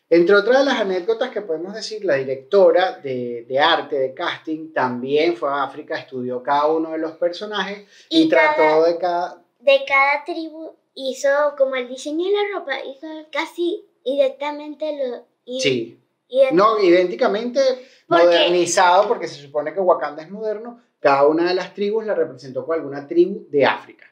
Entre 0.09 0.35
otras 0.35 0.59
de 0.59 0.65
las 0.65 0.79
anécdotas 0.81 1.29
que 1.31 1.41
podemos 1.41 1.73
decir, 1.73 2.03
la 2.05 2.15
directora 2.15 2.93
de, 2.99 3.45
de 3.47 3.59
arte, 3.59 3.97
de 3.97 4.13
casting, 4.13 4.73
también 4.73 5.35
fue 5.37 5.49
a 5.49 5.63
África, 5.63 5.97
estudió 5.97 6.41
cada 6.43 6.67
uno 6.67 6.91
de 6.91 6.97
los 6.97 7.13
personajes 7.13 7.87
y, 8.09 8.23
Y 8.23 8.29
trató 8.29 8.57
cada- 8.57 8.87
de 8.87 8.97
cada... 8.97 9.43
De 9.59 9.79
cada 9.87 10.25
tribu 10.25 10.75
hizo 10.95 11.29
como 11.57 11.75
el 11.75 11.87
diseño 11.87 12.25
de 12.25 12.31
la 12.31 12.59
ropa, 12.59 12.79
hizo 12.83 13.07
casi 13.31 13.85
directamente 14.03 14.85
lo... 14.97 15.25
y- 15.45 15.61
Sí, 15.61 15.99
ident- 16.33 16.51
no, 16.51 16.79
idénticamente 16.81 17.59
modernizado, 18.07 19.07
porque 19.07 19.27
se 19.27 19.41
supone 19.41 19.73
que 19.73 19.79
Wakanda 19.79 20.23
es 20.23 20.29
moderno, 20.29 20.81
cada 20.99 21.27
una 21.27 21.47
de 21.47 21.53
las 21.55 21.73
tribus 21.73 22.05
la 22.05 22.13
representó 22.15 22.65
con 22.65 22.77
alguna 22.77 23.07
tribu 23.07 23.45
de 23.49 23.65
África. 23.65 24.05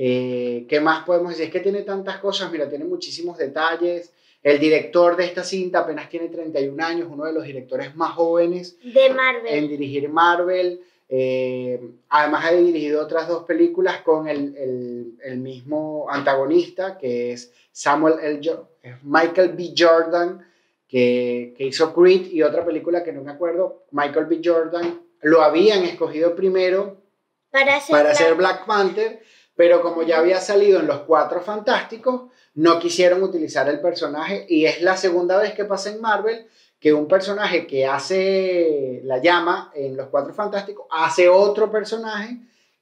Eh, 0.00 0.66
¿Qué 0.68 0.80
más 0.80 1.04
podemos 1.04 1.30
decir? 1.30 1.46
Es 1.46 1.50
que 1.50 1.60
tiene 1.60 1.82
tantas 1.82 2.18
cosas, 2.18 2.50
mira, 2.52 2.68
tiene 2.68 2.84
muchísimos 2.84 3.36
detalles. 3.36 4.12
El 4.42 4.60
director 4.60 5.16
de 5.16 5.24
esta 5.24 5.42
cinta 5.42 5.80
apenas 5.80 6.08
tiene 6.08 6.28
31 6.28 6.80
años, 6.84 7.08
uno 7.10 7.24
de 7.24 7.32
los 7.32 7.42
directores 7.44 7.96
más 7.96 8.12
jóvenes 8.12 8.78
De 8.84 9.10
Marvel. 9.10 9.52
en 9.52 9.68
dirigir 9.68 10.08
Marvel. 10.08 10.80
Eh, 11.08 11.80
además 12.10 12.44
ha 12.44 12.52
dirigido 12.52 13.02
otras 13.02 13.28
dos 13.28 13.44
películas 13.44 14.02
con 14.02 14.28
el, 14.28 14.54
el, 14.56 15.18
el 15.24 15.38
mismo 15.38 16.06
antagonista, 16.10 16.98
que 16.98 17.32
es 17.32 17.52
Samuel 17.72 18.14
L. 18.22 18.40
Jo- 18.44 18.68
Michael 19.02 19.52
B. 19.54 19.72
Jordan, 19.76 20.46
que, 20.86 21.54
que 21.56 21.64
hizo 21.66 21.92
Creed 21.94 22.26
y 22.30 22.42
otra 22.42 22.64
película 22.64 23.02
que 23.02 23.12
no 23.12 23.22
me 23.22 23.32
acuerdo. 23.32 23.84
Michael 23.92 24.26
B. 24.26 24.40
Jordan 24.44 25.00
lo 25.22 25.42
habían 25.42 25.82
escogido 25.84 26.34
primero 26.34 27.02
para 27.50 27.76
hacer 27.76 27.92
para 27.92 28.04
la- 28.04 28.10
hacer 28.10 28.34
Black 28.34 28.66
Panther, 28.66 29.20
Pero 29.56 29.82
como 29.82 30.02
ya 30.04 30.18
había 30.18 30.40
salido 30.40 30.78
en 30.78 30.86
los 30.86 31.00
Cuatro 31.00 31.40
Fantásticos, 31.40 32.30
no 32.54 32.78
quisieron 32.78 33.22
utilizar 33.22 33.68
el 33.68 33.80
personaje 33.80 34.46
y 34.48 34.66
es 34.66 34.82
la 34.82 34.96
segunda 34.96 35.38
vez 35.38 35.52
que 35.54 35.64
pasa 35.64 35.90
en 35.90 36.00
Marvel 36.00 36.46
que 36.80 36.92
un 36.92 37.08
personaje 37.08 37.66
que 37.66 37.86
hace 37.86 39.00
la 39.04 39.18
llama 39.18 39.72
en 39.74 39.96
los 39.96 40.08
Cuatro 40.08 40.32
Fantásticos 40.32 40.86
hace 40.90 41.28
otro 41.28 41.70
personaje 41.70 42.38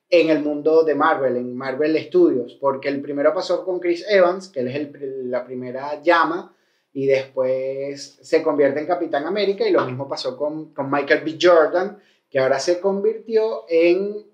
en 0.09 0.31
el 0.31 0.43
mundo 0.43 0.85
de 0.85 0.95
Marvel, 0.95 1.37
en 1.37 1.57
Marvel 1.57 1.99
Studios, 2.05 2.57
porque 2.61 2.89
el 2.89 3.01
primero 3.01 3.35
pasó 3.35 3.65
con 3.65 3.81
Chris 3.81 4.05
Evans, 4.09 4.49
que 4.49 4.61
él 4.61 4.69
es 4.69 4.77
el, 4.77 5.31
la 5.31 5.45
primera 5.45 6.01
llama, 6.03 6.55
y 6.93 7.07
después 7.07 8.19
se 8.23 8.43
convierte 8.43 8.81
en 8.81 8.87
Capitán 8.87 9.25
América, 9.25 9.67
y 9.67 9.73
lo 9.73 9.85
mismo 9.85 10.09
pasó 10.09 10.37
con, 10.37 10.73
con 10.73 10.91
Michael 10.91 11.25
B. 11.25 11.39
Jordan, 11.41 11.99
que 12.31 12.39
ahora 12.39 12.59
se 12.61 12.81
convirtió 12.81 13.65
en 13.69 14.25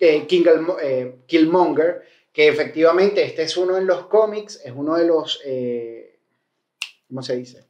eh, 0.00 0.26
eh, 0.28 1.16
Killmonger, 1.26 2.02
que 2.32 2.48
efectivamente 2.48 3.24
este 3.24 3.42
es 3.42 3.56
uno 3.56 3.74
de 3.74 3.82
los 3.82 4.06
cómics, 4.06 4.60
es 4.64 4.72
uno 4.74 4.96
de 4.96 5.06
los, 5.06 5.40
eh, 5.44 6.18
¿cómo 7.08 7.22
se 7.22 7.36
dice? 7.36 7.66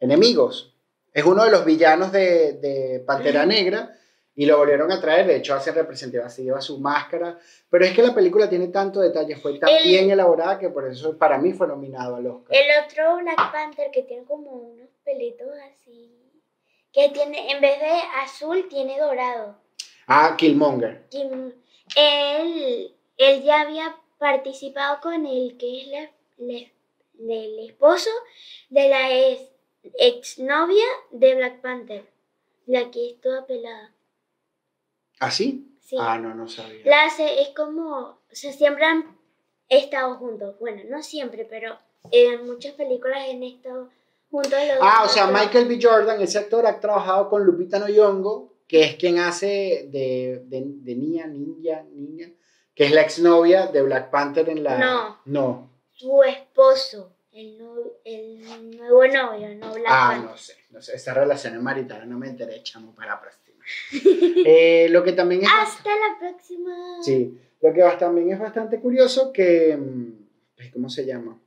Enemigos. 0.00 0.74
Es 1.12 1.24
uno 1.24 1.44
de 1.44 1.50
los 1.50 1.64
villanos 1.64 2.12
de, 2.12 2.54
de 2.54 3.00
Pantera 3.06 3.46
Negra 3.46 3.96
y 4.34 4.44
lo 4.44 4.58
volvieron 4.58 4.92
a 4.92 5.00
traer, 5.00 5.26
de 5.26 5.36
hecho 5.36 5.54
hace 5.54 5.72
representativa, 5.72 6.26
así 6.26 6.42
lleva 6.42 6.60
su 6.60 6.78
máscara, 6.78 7.38
pero 7.70 7.86
es 7.86 7.94
que 7.94 8.02
la 8.02 8.14
película 8.14 8.50
tiene 8.50 8.68
tanto 8.68 9.00
detalle, 9.00 9.34
fue 9.36 9.58
tan 9.58 9.70
bien 9.82 10.10
elaborada 10.10 10.58
que 10.58 10.68
por 10.68 10.86
eso 10.86 11.16
para 11.16 11.38
mí 11.38 11.54
fue 11.54 11.66
nominado 11.66 12.16
al 12.16 12.26
Oscar. 12.26 12.54
El 12.54 12.84
otro 12.84 13.16
Black 13.16 13.50
Panther 13.50 13.90
que 13.90 14.02
tiene 14.02 14.24
como 14.24 14.50
unos 14.50 14.88
pelitos 15.04 15.48
así, 15.72 16.12
que 16.92 17.08
tiene, 17.08 17.50
en 17.50 17.62
vez 17.62 17.80
de 17.80 17.92
azul, 18.22 18.66
tiene 18.68 19.00
dorado. 19.00 19.56
Ah, 20.06 20.34
Killmonger. 20.36 21.06
él, 21.96 22.94
él 23.16 23.42
ya 23.42 23.62
había 23.62 23.96
participado 24.18 25.00
con 25.00 25.24
el 25.24 25.56
que 25.56 25.80
es 25.80 25.88
la, 25.88 26.10
el 26.38 27.58
esposo 27.60 28.10
de 28.68 28.88
la 28.90 29.18
ex, 29.18 29.40
exnovia 29.98 30.84
de 31.10 31.34
Black 31.34 31.60
Panther, 31.60 32.06
la 32.66 32.90
que 32.90 33.10
es 33.10 33.20
toda 33.20 33.46
pelada. 33.46 33.92
¿Ah, 35.20 35.30
sí? 35.30 35.76
Ah, 35.98 36.18
no, 36.18 36.34
no 36.34 36.48
sabía. 36.48 36.84
La 36.84 37.04
hace, 37.04 37.42
es 37.42 37.50
como, 37.50 38.18
se 38.30 38.52
siempre 38.52 38.84
han 38.84 39.16
estado 39.68 40.16
juntos. 40.16 40.58
Bueno, 40.58 40.82
no 40.88 41.02
siempre, 41.02 41.44
pero 41.44 41.78
en 42.10 42.46
muchas 42.46 42.74
películas 42.74 43.28
han 43.28 43.42
estado 43.42 43.90
juntos. 44.30 44.52
Los 44.52 44.78
ah, 44.80 45.04
o 45.04 45.08
sea, 45.08 45.28
Michael 45.28 45.68
B. 45.68 45.78
Jordan, 45.80 46.20
ese 46.20 46.38
actor, 46.38 46.66
ha 46.66 46.80
trabajado 46.80 47.28
con 47.28 47.44
Lupita 47.44 47.78
Nyong'o, 47.78 48.52
que 48.66 48.82
es 48.82 48.96
quien 48.96 49.18
hace 49.18 49.88
de, 49.90 50.42
de, 50.46 50.62
de 50.66 50.94
niña, 50.96 51.26
ninja, 51.26 51.84
niña, 51.92 52.30
que 52.74 52.84
es 52.84 52.92
la 52.92 53.02
exnovia 53.02 53.68
de 53.68 53.82
Black 53.82 54.10
Panther 54.10 54.48
en 54.48 54.64
la... 54.64 54.78
No. 54.78 55.18
No. 55.24 55.70
Su 55.92 56.22
esposo. 56.24 57.15
El, 57.36 57.58
el, 58.04 58.78
nuevo 58.78 59.06
novio, 59.06 59.54
no 59.56 59.74
Black 59.74 59.86
Ah, 59.86 60.18
no 60.24 60.38
sé, 60.38 60.54
no 60.70 60.80
sé, 60.80 60.96
esa 60.96 61.12
relación 61.12 61.62
marital 61.62 62.08
no 62.08 62.18
me 62.18 62.28
enteré, 62.28 62.62
chamo, 62.62 62.94
para 62.94 63.12
la 63.12 63.20
próxima. 63.20 63.62
Eh, 64.46 64.86
lo 64.88 65.04
que 65.04 65.12
también 65.12 65.42
es... 65.42 65.48
Hasta 65.52 65.90
la 65.90 66.18
próxima. 66.18 67.02
Sí, 67.02 67.38
lo 67.60 67.74
que 67.74 67.82
también 67.98 68.32
es 68.32 68.38
bastante 68.38 68.80
curioso 68.80 69.34
que... 69.34 69.76
Mm, 69.76 70.72
¿Cómo 70.72 70.88
se 70.88 71.04
llama? 71.04 71.38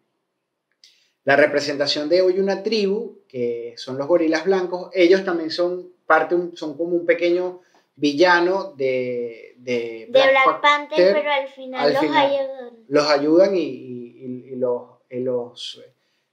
La 1.24 1.36
representación 1.36 2.08
de 2.08 2.22
hoy 2.22 2.40
una 2.40 2.62
tribu, 2.62 3.22
que 3.28 3.74
son 3.76 3.98
los 3.98 4.08
gorilas 4.08 4.46
blancos, 4.46 4.92
ellos 4.94 5.26
también 5.26 5.50
son 5.50 5.92
parte, 6.06 6.36
son 6.54 6.78
como 6.78 6.96
un 6.96 7.08
pequeño 7.08 7.62
villano 7.96 8.74
de, 8.78 9.56
de 9.58 10.08
Black, 10.12 10.62
Panther, 10.62 11.14
pero 11.14 11.32
al 11.32 11.48
final 11.48 11.94
los 11.94 12.04
ayudan. 12.04 12.86
Los 12.88 13.10
ayudan 13.10 13.56
y, 13.56 13.62
y, 13.62 14.56
los, 14.56 14.99
los 15.10 15.82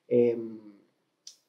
em, 0.08 0.58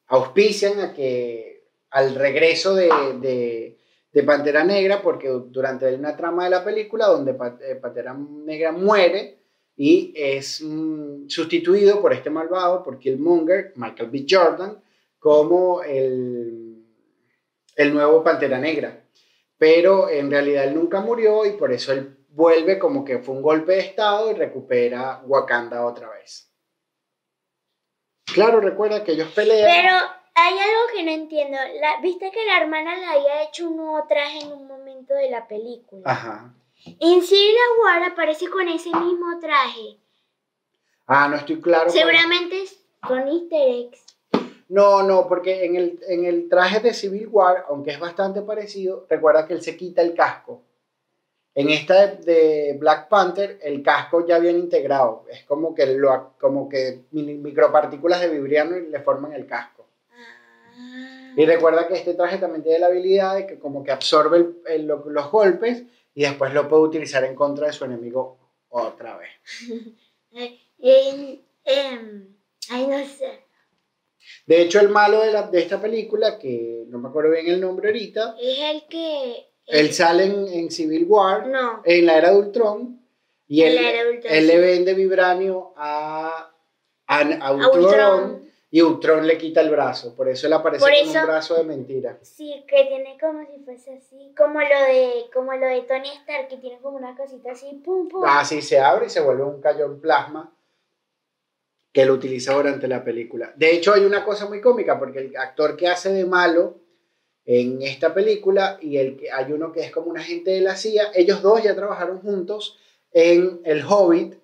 auspician 0.06 0.80
a 0.80 0.94
que 0.94 1.64
al 1.90 2.14
regreso 2.14 2.74
de, 2.74 3.76
de 4.12 4.22
Pantera 4.22 4.64
Negra, 4.64 5.02
porque 5.02 5.28
durante 5.28 5.94
una 5.94 6.16
trama 6.16 6.44
de 6.44 6.50
la 6.50 6.64
película 6.64 7.06
donde 7.06 7.36
eh, 7.60 7.76
Pantera 7.76 8.14
Negra 8.14 8.72
muere 8.72 9.38
y 9.76 10.12
es 10.16 10.60
mm, 10.62 11.28
sustituido 11.28 12.00
por 12.00 12.12
este 12.12 12.30
malvado, 12.30 12.82
por 12.82 12.98
Killmonger, 12.98 13.72
Michael 13.76 14.10
B. 14.10 14.26
Jordan, 14.28 14.82
como 15.18 15.82
el, 15.82 16.84
el 17.76 17.94
nuevo 17.94 18.24
Pantera 18.24 18.58
Negra. 18.58 19.04
Pero 19.56 20.08
en 20.08 20.30
realidad 20.30 20.64
él 20.64 20.74
nunca 20.74 21.00
murió 21.00 21.44
y 21.44 21.52
por 21.52 21.72
eso 21.72 21.92
él 21.92 22.16
vuelve 22.30 22.78
como 22.78 23.04
que 23.04 23.18
fue 23.18 23.36
un 23.36 23.42
golpe 23.42 23.72
de 23.72 23.80
estado 23.80 24.30
y 24.30 24.34
recupera 24.34 25.22
Wakanda 25.26 25.84
otra 25.84 26.08
vez. 26.10 26.47
Claro, 28.34 28.60
recuerda 28.60 29.04
que 29.04 29.12
ellos 29.12 29.28
pelean. 29.34 29.70
Pero 29.70 29.94
hay 30.34 30.54
algo 30.54 30.80
que 30.94 31.02
no 31.02 31.10
entiendo. 31.10 31.56
La, 31.80 32.00
Viste 32.00 32.30
que 32.30 32.44
la 32.46 32.60
hermana 32.60 32.96
le 32.96 33.06
había 33.06 33.42
hecho 33.42 33.68
un 33.68 33.76
nuevo 33.76 34.06
traje 34.06 34.40
en 34.40 34.52
un 34.52 34.66
momento 34.66 35.14
de 35.14 35.30
la 35.30 35.46
película. 35.46 36.02
Ajá. 36.04 36.54
En 36.84 37.22
Civil 37.22 37.56
War 37.82 38.02
aparece 38.04 38.48
con 38.48 38.68
ese 38.68 38.90
mismo 38.90 39.38
traje. 39.40 39.98
Ah, 41.06 41.28
no 41.28 41.36
estoy 41.36 41.60
claro. 41.60 41.90
Seguramente 41.90 42.62
es 42.62 42.78
con 43.00 43.26
easter 43.26 43.60
eggs. 43.60 44.04
No, 44.68 45.02
no, 45.02 45.26
porque 45.26 45.64
en 45.64 45.76
el, 45.76 45.98
en 46.06 46.26
el 46.26 46.48
traje 46.48 46.80
de 46.80 46.92
Civil 46.92 47.28
War, 47.28 47.64
aunque 47.68 47.92
es 47.92 47.98
bastante 47.98 48.42
parecido, 48.42 49.06
recuerda 49.08 49.46
que 49.46 49.54
él 49.54 49.62
se 49.62 49.76
quita 49.76 50.02
el 50.02 50.14
casco. 50.14 50.62
En 51.58 51.70
esta 51.70 52.06
de, 52.06 52.76
Black 52.78 53.08
Panther, 53.08 53.58
el 53.60 53.82
casco 53.82 54.24
ya 54.24 54.38
viene 54.38 54.60
integrado. 54.60 55.24
Es 55.28 55.42
como 55.42 55.74
que, 55.74 55.86
lo, 55.86 56.34
como 56.38 56.68
que 56.68 57.00
micropartículas 57.10 58.20
de 58.20 58.28
vibriano 58.28 58.78
le 58.78 59.00
forman 59.00 59.32
el 59.32 59.44
casco. 59.44 59.84
Y 61.36 61.44
recuerda 61.44 61.88
que 61.88 61.94
este 61.94 62.14
traje 62.14 62.38
también 62.38 62.62
tiene 62.62 62.78
la 62.78 62.86
habilidad 62.86 63.34
de 63.34 63.48
que 63.48 63.58
como 63.58 63.82
que 63.82 63.90
absorbe 63.90 64.54
los 64.78 65.30
golpes 65.32 65.82
y 66.14 66.22
después 66.22 66.54
lo 66.54 66.68
puede 66.68 66.82
utilizar 66.82 67.24
en 67.24 67.34
contra 67.34 67.66
de 67.66 67.72
su 67.72 67.84
enemigo 67.84 68.38
otra 68.68 69.16
vez. 69.16 69.30
eh, 70.30 71.40
ay, 72.70 72.86
no 72.86 73.04
sé. 73.04 73.44
De 74.46 74.62
hecho, 74.62 74.78
el 74.78 74.90
malo 74.90 75.22
de, 75.22 75.32
la, 75.32 75.48
de, 75.48 75.58
esta 75.58 75.80
película, 75.80 76.38
que 76.38 76.84
no 76.86 77.00
me 77.00 77.08
acuerdo 77.08 77.32
bien 77.32 77.48
el 77.48 77.60
nombre 77.60 77.88
ahorita, 77.88 78.36
es 78.40 78.58
el 78.60 78.86
que... 78.88 79.47
Él 79.68 79.92
sale 79.92 80.24
en, 80.24 80.70
Civil 80.70 81.04
War, 81.08 81.46
no. 81.46 81.82
en 81.84 82.06
la 82.06 82.16
era 82.16 82.30
de 82.30 82.38
Ultron, 82.38 83.00
y 83.46 83.62
él, 83.62 83.78
él 84.24 84.46
le 84.46 84.58
vende 84.58 84.94
vibranio 84.94 85.72
a, 85.76 86.50
a, 87.06 87.52
Ultron 87.52 88.48
y 88.70 88.82
Ultron 88.82 89.26
le 89.26 89.38
quita 89.38 89.62
el 89.62 89.70
brazo, 89.70 90.14
por 90.14 90.28
eso 90.28 90.46
él 90.46 90.52
aparece 90.52 90.84
con 90.84 91.16
un 91.16 91.26
brazo 91.26 91.54
de 91.54 91.64
mentira. 91.64 92.18
Sí, 92.20 92.64
que 92.68 92.84
tiene 92.84 93.16
como 93.18 93.46
si 93.46 93.64
fuese 93.64 93.94
así, 93.94 94.34
como 94.36 94.60
lo 94.60 94.68
de 94.68 95.24
como 95.32 95.54
lo 95.54 95.66
de 95.66 95.82
Tony 95.82 96.08
Stark, 96.08 96.48
que 96.48 96.58
tiene 96.58 96.78
como 96.80 96.98
una 96.98 97.16
cosita 97.16 97.52
así, 97.52 97.80
pum, 97.82 98.08
pum. 98.08 98.22
Ah, 98.26 98.44
sí, 98.44 98.60
se 98.60 98.78
abre 98.78 99.06
y 99.06 99.10
se 99.10 99.20
vuelve 99.20 99.44
un 99.44 99.62
cayón 99.62 100.00
plasma 100.00 100.52
que 101.92 102.04
lo 102.04 102.12
utiliza 102.12 102.52
durante 102.52 102.86
la 102.86 103.02
película. 103.02 103.52
De 103.56 103.74
hecho, 103.74 103.94
hay 103.94 104.04
una 104.04 104.22
cosa 104.22 104.46
muy 104.46 104.60
cómica, 104.60 104.98
porque 104.98 105.20
el 105.20 105.36
actor 105.36 105.74
que 105.74 105.88
hace 105.88 106.12
de 106.12 106.26
malo 106.26 106.76
en 107.50 107.80
esta 107.80 108.12
película 108.12 108.78
y 108.78 108.98
el 108.98 109.16
que 109.16 109.32
hay 109.32 109.50
uno 109.52 109.72
que 109.72 109.80
es 109.80 109.90
como 109.90 110.10
un 110.10 110.18
agente 110.18 110.50
de 110.50 110.60
la 110.60 110.76
CIA, 110.76 111.12
ellos 111.14 111.40
dos 111.40 111.62
ya 111.62 111.74
trabajaron 111.74 112.20
juntos 112.20 112.78
en 113.10 113.62
El 113.64 113.82
Hobbit, 113.88 114.34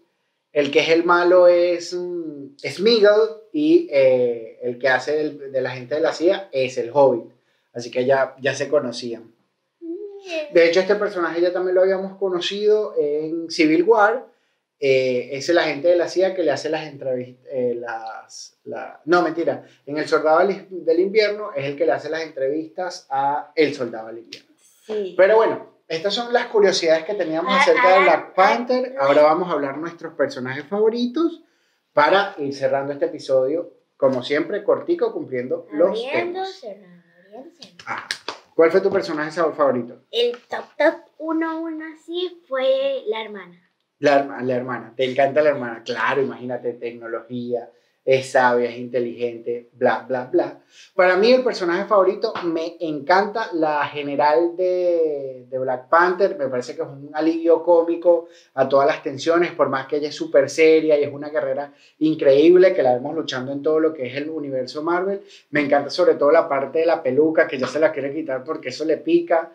el 0.53 0.71
que 0.71 0.81
es 0.81 0.89
el 0.89 1.05
malo 1.05 1.47
es 1.47 1.93
mm, 1.93 2.57
Smeagol 2.57 3.43
y 3.53 3.89
eh, 3.91 4.59
el 4.63 4.79
que 4.79 4.89
hace 4.89 5.33
de 5.33 5.61
la 5.61 5.73
gente 5.73 5.97
de 5.97 6.01
la 6.01 6.15
CIA 6.15 6.49
es 6.51 6.79
el 6.79 6.93
Hobbit. 6.95 7.31
Así 7.75 7.91
que 7.91 8.07
ya, 8.07 8.37
ya 8.41 8.55
se 8.55 8.71
conocían. 8.71 9.35
De 10.55 10.67
hecho, 10.67 10.81
este 10.81 10.95
personaje 10.95 11.43
ya 11.43 11.53
también 11.53 11.75
lo 11.75 11.83
habíamos 11.83 12.17
conocido 12.17 12.95
en 12.97 13.51
Civil 13.51 13.83
War. 13.83 14.25
Eh, 14.81 15.31
es 15.33 15.49
el 15.49 15.59
agente 15.59 15.89
de 15.89 15.97
la 15.97 16.09
CIA 16.09 16.35
que 16.35 16.43
le 16.43 16.51
hace 16.51 16.69
las 16.69 16.87
entrevistas. 16.87 17.47
Eh, 17.51 17.75
las, 17.77 18.59
no, 19.05 19.23
mentira. 19.23 19.65
En 19.87 19.99
El 19.99 20.09
Soldado 20.09 20.47
del 20.47 21.01
Invierno 21.01 21.53
es 21.55 21.65
el 21.65 21.77
que 21.77 21.87
le 21.87 21.93
hace 21.93 22.11
las 22.11 22.23
entrevistas 22.23 23.07
a 23.11 23.53
El 23.55 23.75
Soldado 23.75 24.09
del 24.09 24.19
Invierno. 24.19 24.55
Pero 25.17 25.37
bueno, 25.37 25.75
estas 25.89 26.15
son 26.15 26.33
las 26.33 26.47
curiosidades 26.47 27.05
que 27.05 27.15
teníamos 27.15 27.53
ah, 27.55 27.61
acerca 27.61 27.95
de 27.95 28.03
Black 28.03 28.35
Panther. 28.35 28.97
Ahora 28.99 29.23
vamos 29.23 29.49
a 29.49 29.53
hablar 29.53 29.79
nuestros 29.79 30.15
personajes 30.15 30.65
favoritos 30.65 31.43
para 31.93 32.35
ir 32.39 32.55
cerrando 32.55 32.93
este 32.93 33.07
episodio, 33.07 33.73
como 33.97 34.23
siempre, 34.23 34.65
cortico, 34.65 35.13
cumpliendo 35.13 35.67
los 35.73 36.03
temas. 36.11 36.63
Ah, 37.87 38.07
¿Cuál 38.55 38.71
fue 38.71 38.81
tu 38.81 38.91
personaje 38.91 39.31
favorito? 39.31 40.03
El 40.11 40.33
top 40.49 40.65
top 40.77 40.95
1 41.19 41.61
1 41.61 41.85
así 41.95 42.43
fue 42.49 43.03
la 43.07 43.23
hermana. 43.23 43.64
La, 44.01 44.41
la 44.43 44.55
hermana, 44.55 44.93
te 44.97 45.05
encanta 45.05 45.41
la 45.41 45.51
hermana, 45.51 45.83
claro, 45.85 46.21
imagínate, 46.21 46.75
tecnología, 46.75 47.71
es 48.05 48.33
sabia, 48.33 48.69
es 48.69 48.77
inteligente, 48.77 49.71
bla, 49.73 50.05
bla, 50.07 50.29
bla. 50.31 50.61
Para 50.95 51.17
mí 51.17 51.33
el 51.33 51.43
personaje 51.43 51.87
favorito 51.87 52.35
me 52.45 52.77
encanta 52.81 53.49
la 53.55 53.87
general 53.87 54.57
de, 54.57 55.47
de 55.49 55.59
Black 55.59 55.89
Panther, 55.89 56.37
me 56.37 56.49
parece 56.49 56.77
que 56.77 56.83
es 56.83 56.89
un 56.89 57.11
alivio 57.15 57.63
cómico 57.63 58.29
a 58.55 58.69
todas 58.69 58.87
las 58.87 59.03
tensiones, 59.03 59.53
por 59.53 59.71
más 59.71 59.87
que 59.87 59.97
ella 59.97 60.09
es 60.09 60.15
súper 60.15 60.51
seria 60.51 60.99
y 60.99 61.05
es 61.05 61.13
una 61.13 61.31
guerrera 61.31 61.73
increíble 62.01 62.75
que 62.75 62.83
la 62.83 62.93
vemos 62.93 63.15
luchando 63.15 63.53
en 63.53 63.63
todo 63.63 63.81
lo 63.81 63.95
que 63.95 64.07
es 64.07 64.17
el 64.17 64.29
universo 64.29 64.83
Marvel. 64.83 65.23
Me 65.51 65.61
encanta 65.61 65.89
sobre 65.89 66.15
todo 66.15 66.31
la 66.31 66.47
parte 66.47 66.81
de 66.81 66.87
la 66.87 67.03
peluca 67.03 67.49
que 67.49 67.59
ya 67.59 67.67
se 67.67 67.81
la 67.81 67.91
quiere 67.91 68.13
quitar 68.13 68.45
porque 68.45 68.69
eso 68.69 68.85
le 68.85 68.99
pica. 68.99 69.51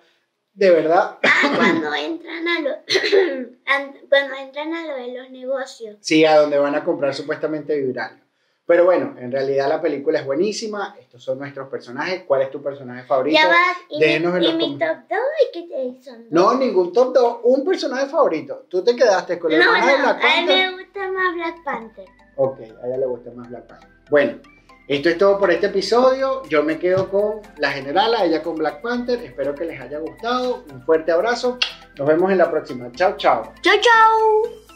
De 0.59 0.69
verdad. 0.71 1.17
Ah, 1.23 1.53
cuando 1.55 1.95
entran 1.95 2.45
a 2.45 2.59
lo, 2.59 2.69
cuando 4.09 4.35
entran 4.35 4.73
a 4.73 4.87
lo 4.87 4.95
de 4.95 5.17
los 5.17 5.31
negocios. 5.31 5.95
Sí, 6.01 6.25
a 6.25 6.35
donde 6.35 6.59
van 6.59 6.75
a 6.75 6.83
comprar 6.83 7.15
supuestamente 7.15 7.79
vibranium. 7.79 8.19
Pero 8.65 8.83
bueno, 8.83 9.15
en 9.17 9.31
realidad 9.31 9.69
la 9.69 9.81
película 9.81 10.19
es 10.19 10.25
buenísima. 10.25 10.97
Estos 10.99 11.23
son 11.23 11.39
nuestros 11.39 11.69
personajes. 11.69 12.23
¿Cuál 12.27 12.41
es 12.41 12.51
tu 12.51 12.61
personaje 12.61 13.07
favorito? 13.07 13.39
Ya 13.41 13.47
va, 13.47 13.55
y, 13.89 13.99
Déjenos 14.01 14.35
en 14.35 14.39
mi, 14.41 14.45
y 14.45 14.49
los 14.49 14.57
mi 14.57 14.77
top 14.77 14.97
2 15.09 15.19
y 15.41 15.69
qué 15.69 15.83
hizo. 15.85 16.11
No, 16.29 16.53
ningún 16.55 16.91
top 16.91 17.13
2. 17.13 17.37
Un 17.43 17.63
personaje 17.63 18.07
favorito. 18.07 18.65
Tú 18.69 18.83
te 18.83 18.97
quedaste 18.97 19.39
con 19.39 19.53
el 19.53 19.59
no, 19.59 19.65
hermano 19.65 19.85
de 19.85 19.93
no, 19.93 19.99
Black 19.99 20.15
a 20.15 20.27
mí 20.27 20.47
Panther. 20.47 20.71
me 20.71 20.83
gusta 20.83 21.11
más 21.11 21.35
Black 21.35 21.63
Panther. 21.63 22.05
Ok, 22.35 22.59
a 22.59 22.87
ella 22.87 22.97
le 22.97 23.05
gusta 23.05 23.31
más 23.31 23.49
Black 23.49 23.65
Panther. 23.65 23.89
Bueno, 24.09 24.39
esto 24.89 25.09
es 25.09 25.19
todo 25.19 25.37
por 25.37 25.51
este 25.51 25.67
episodio. 25.67 26.41
Yo 26.49 26.63
me 26.63 26.79
quedo 26.79 27.09
con 27.09 27.41
la 27.59 27.69
generala, 27.69 28.25
ella 28.25 28.41
con 28.41 28.55
Black 28.55 28.81
Panther. 28.81 29.23
Espero 29.23 29.53
que 29.53 29.65
les 29.65 29.79
haya 29.79 29.99
gustado. 29.99 30.63
Un 30.73 30.81
fuerte 30.81 31.11
abrazo. 31.11 31.59
Nos 31.95 32.07
vemos 32.07 32.31
en 32.31 32.39
la 32.39 32.49
próxima. 32.49 32.91
Chao, 32.93 33.15
chao. 33.15 33.53
Chau, 33.61 33.75
chau. 33.79 34.68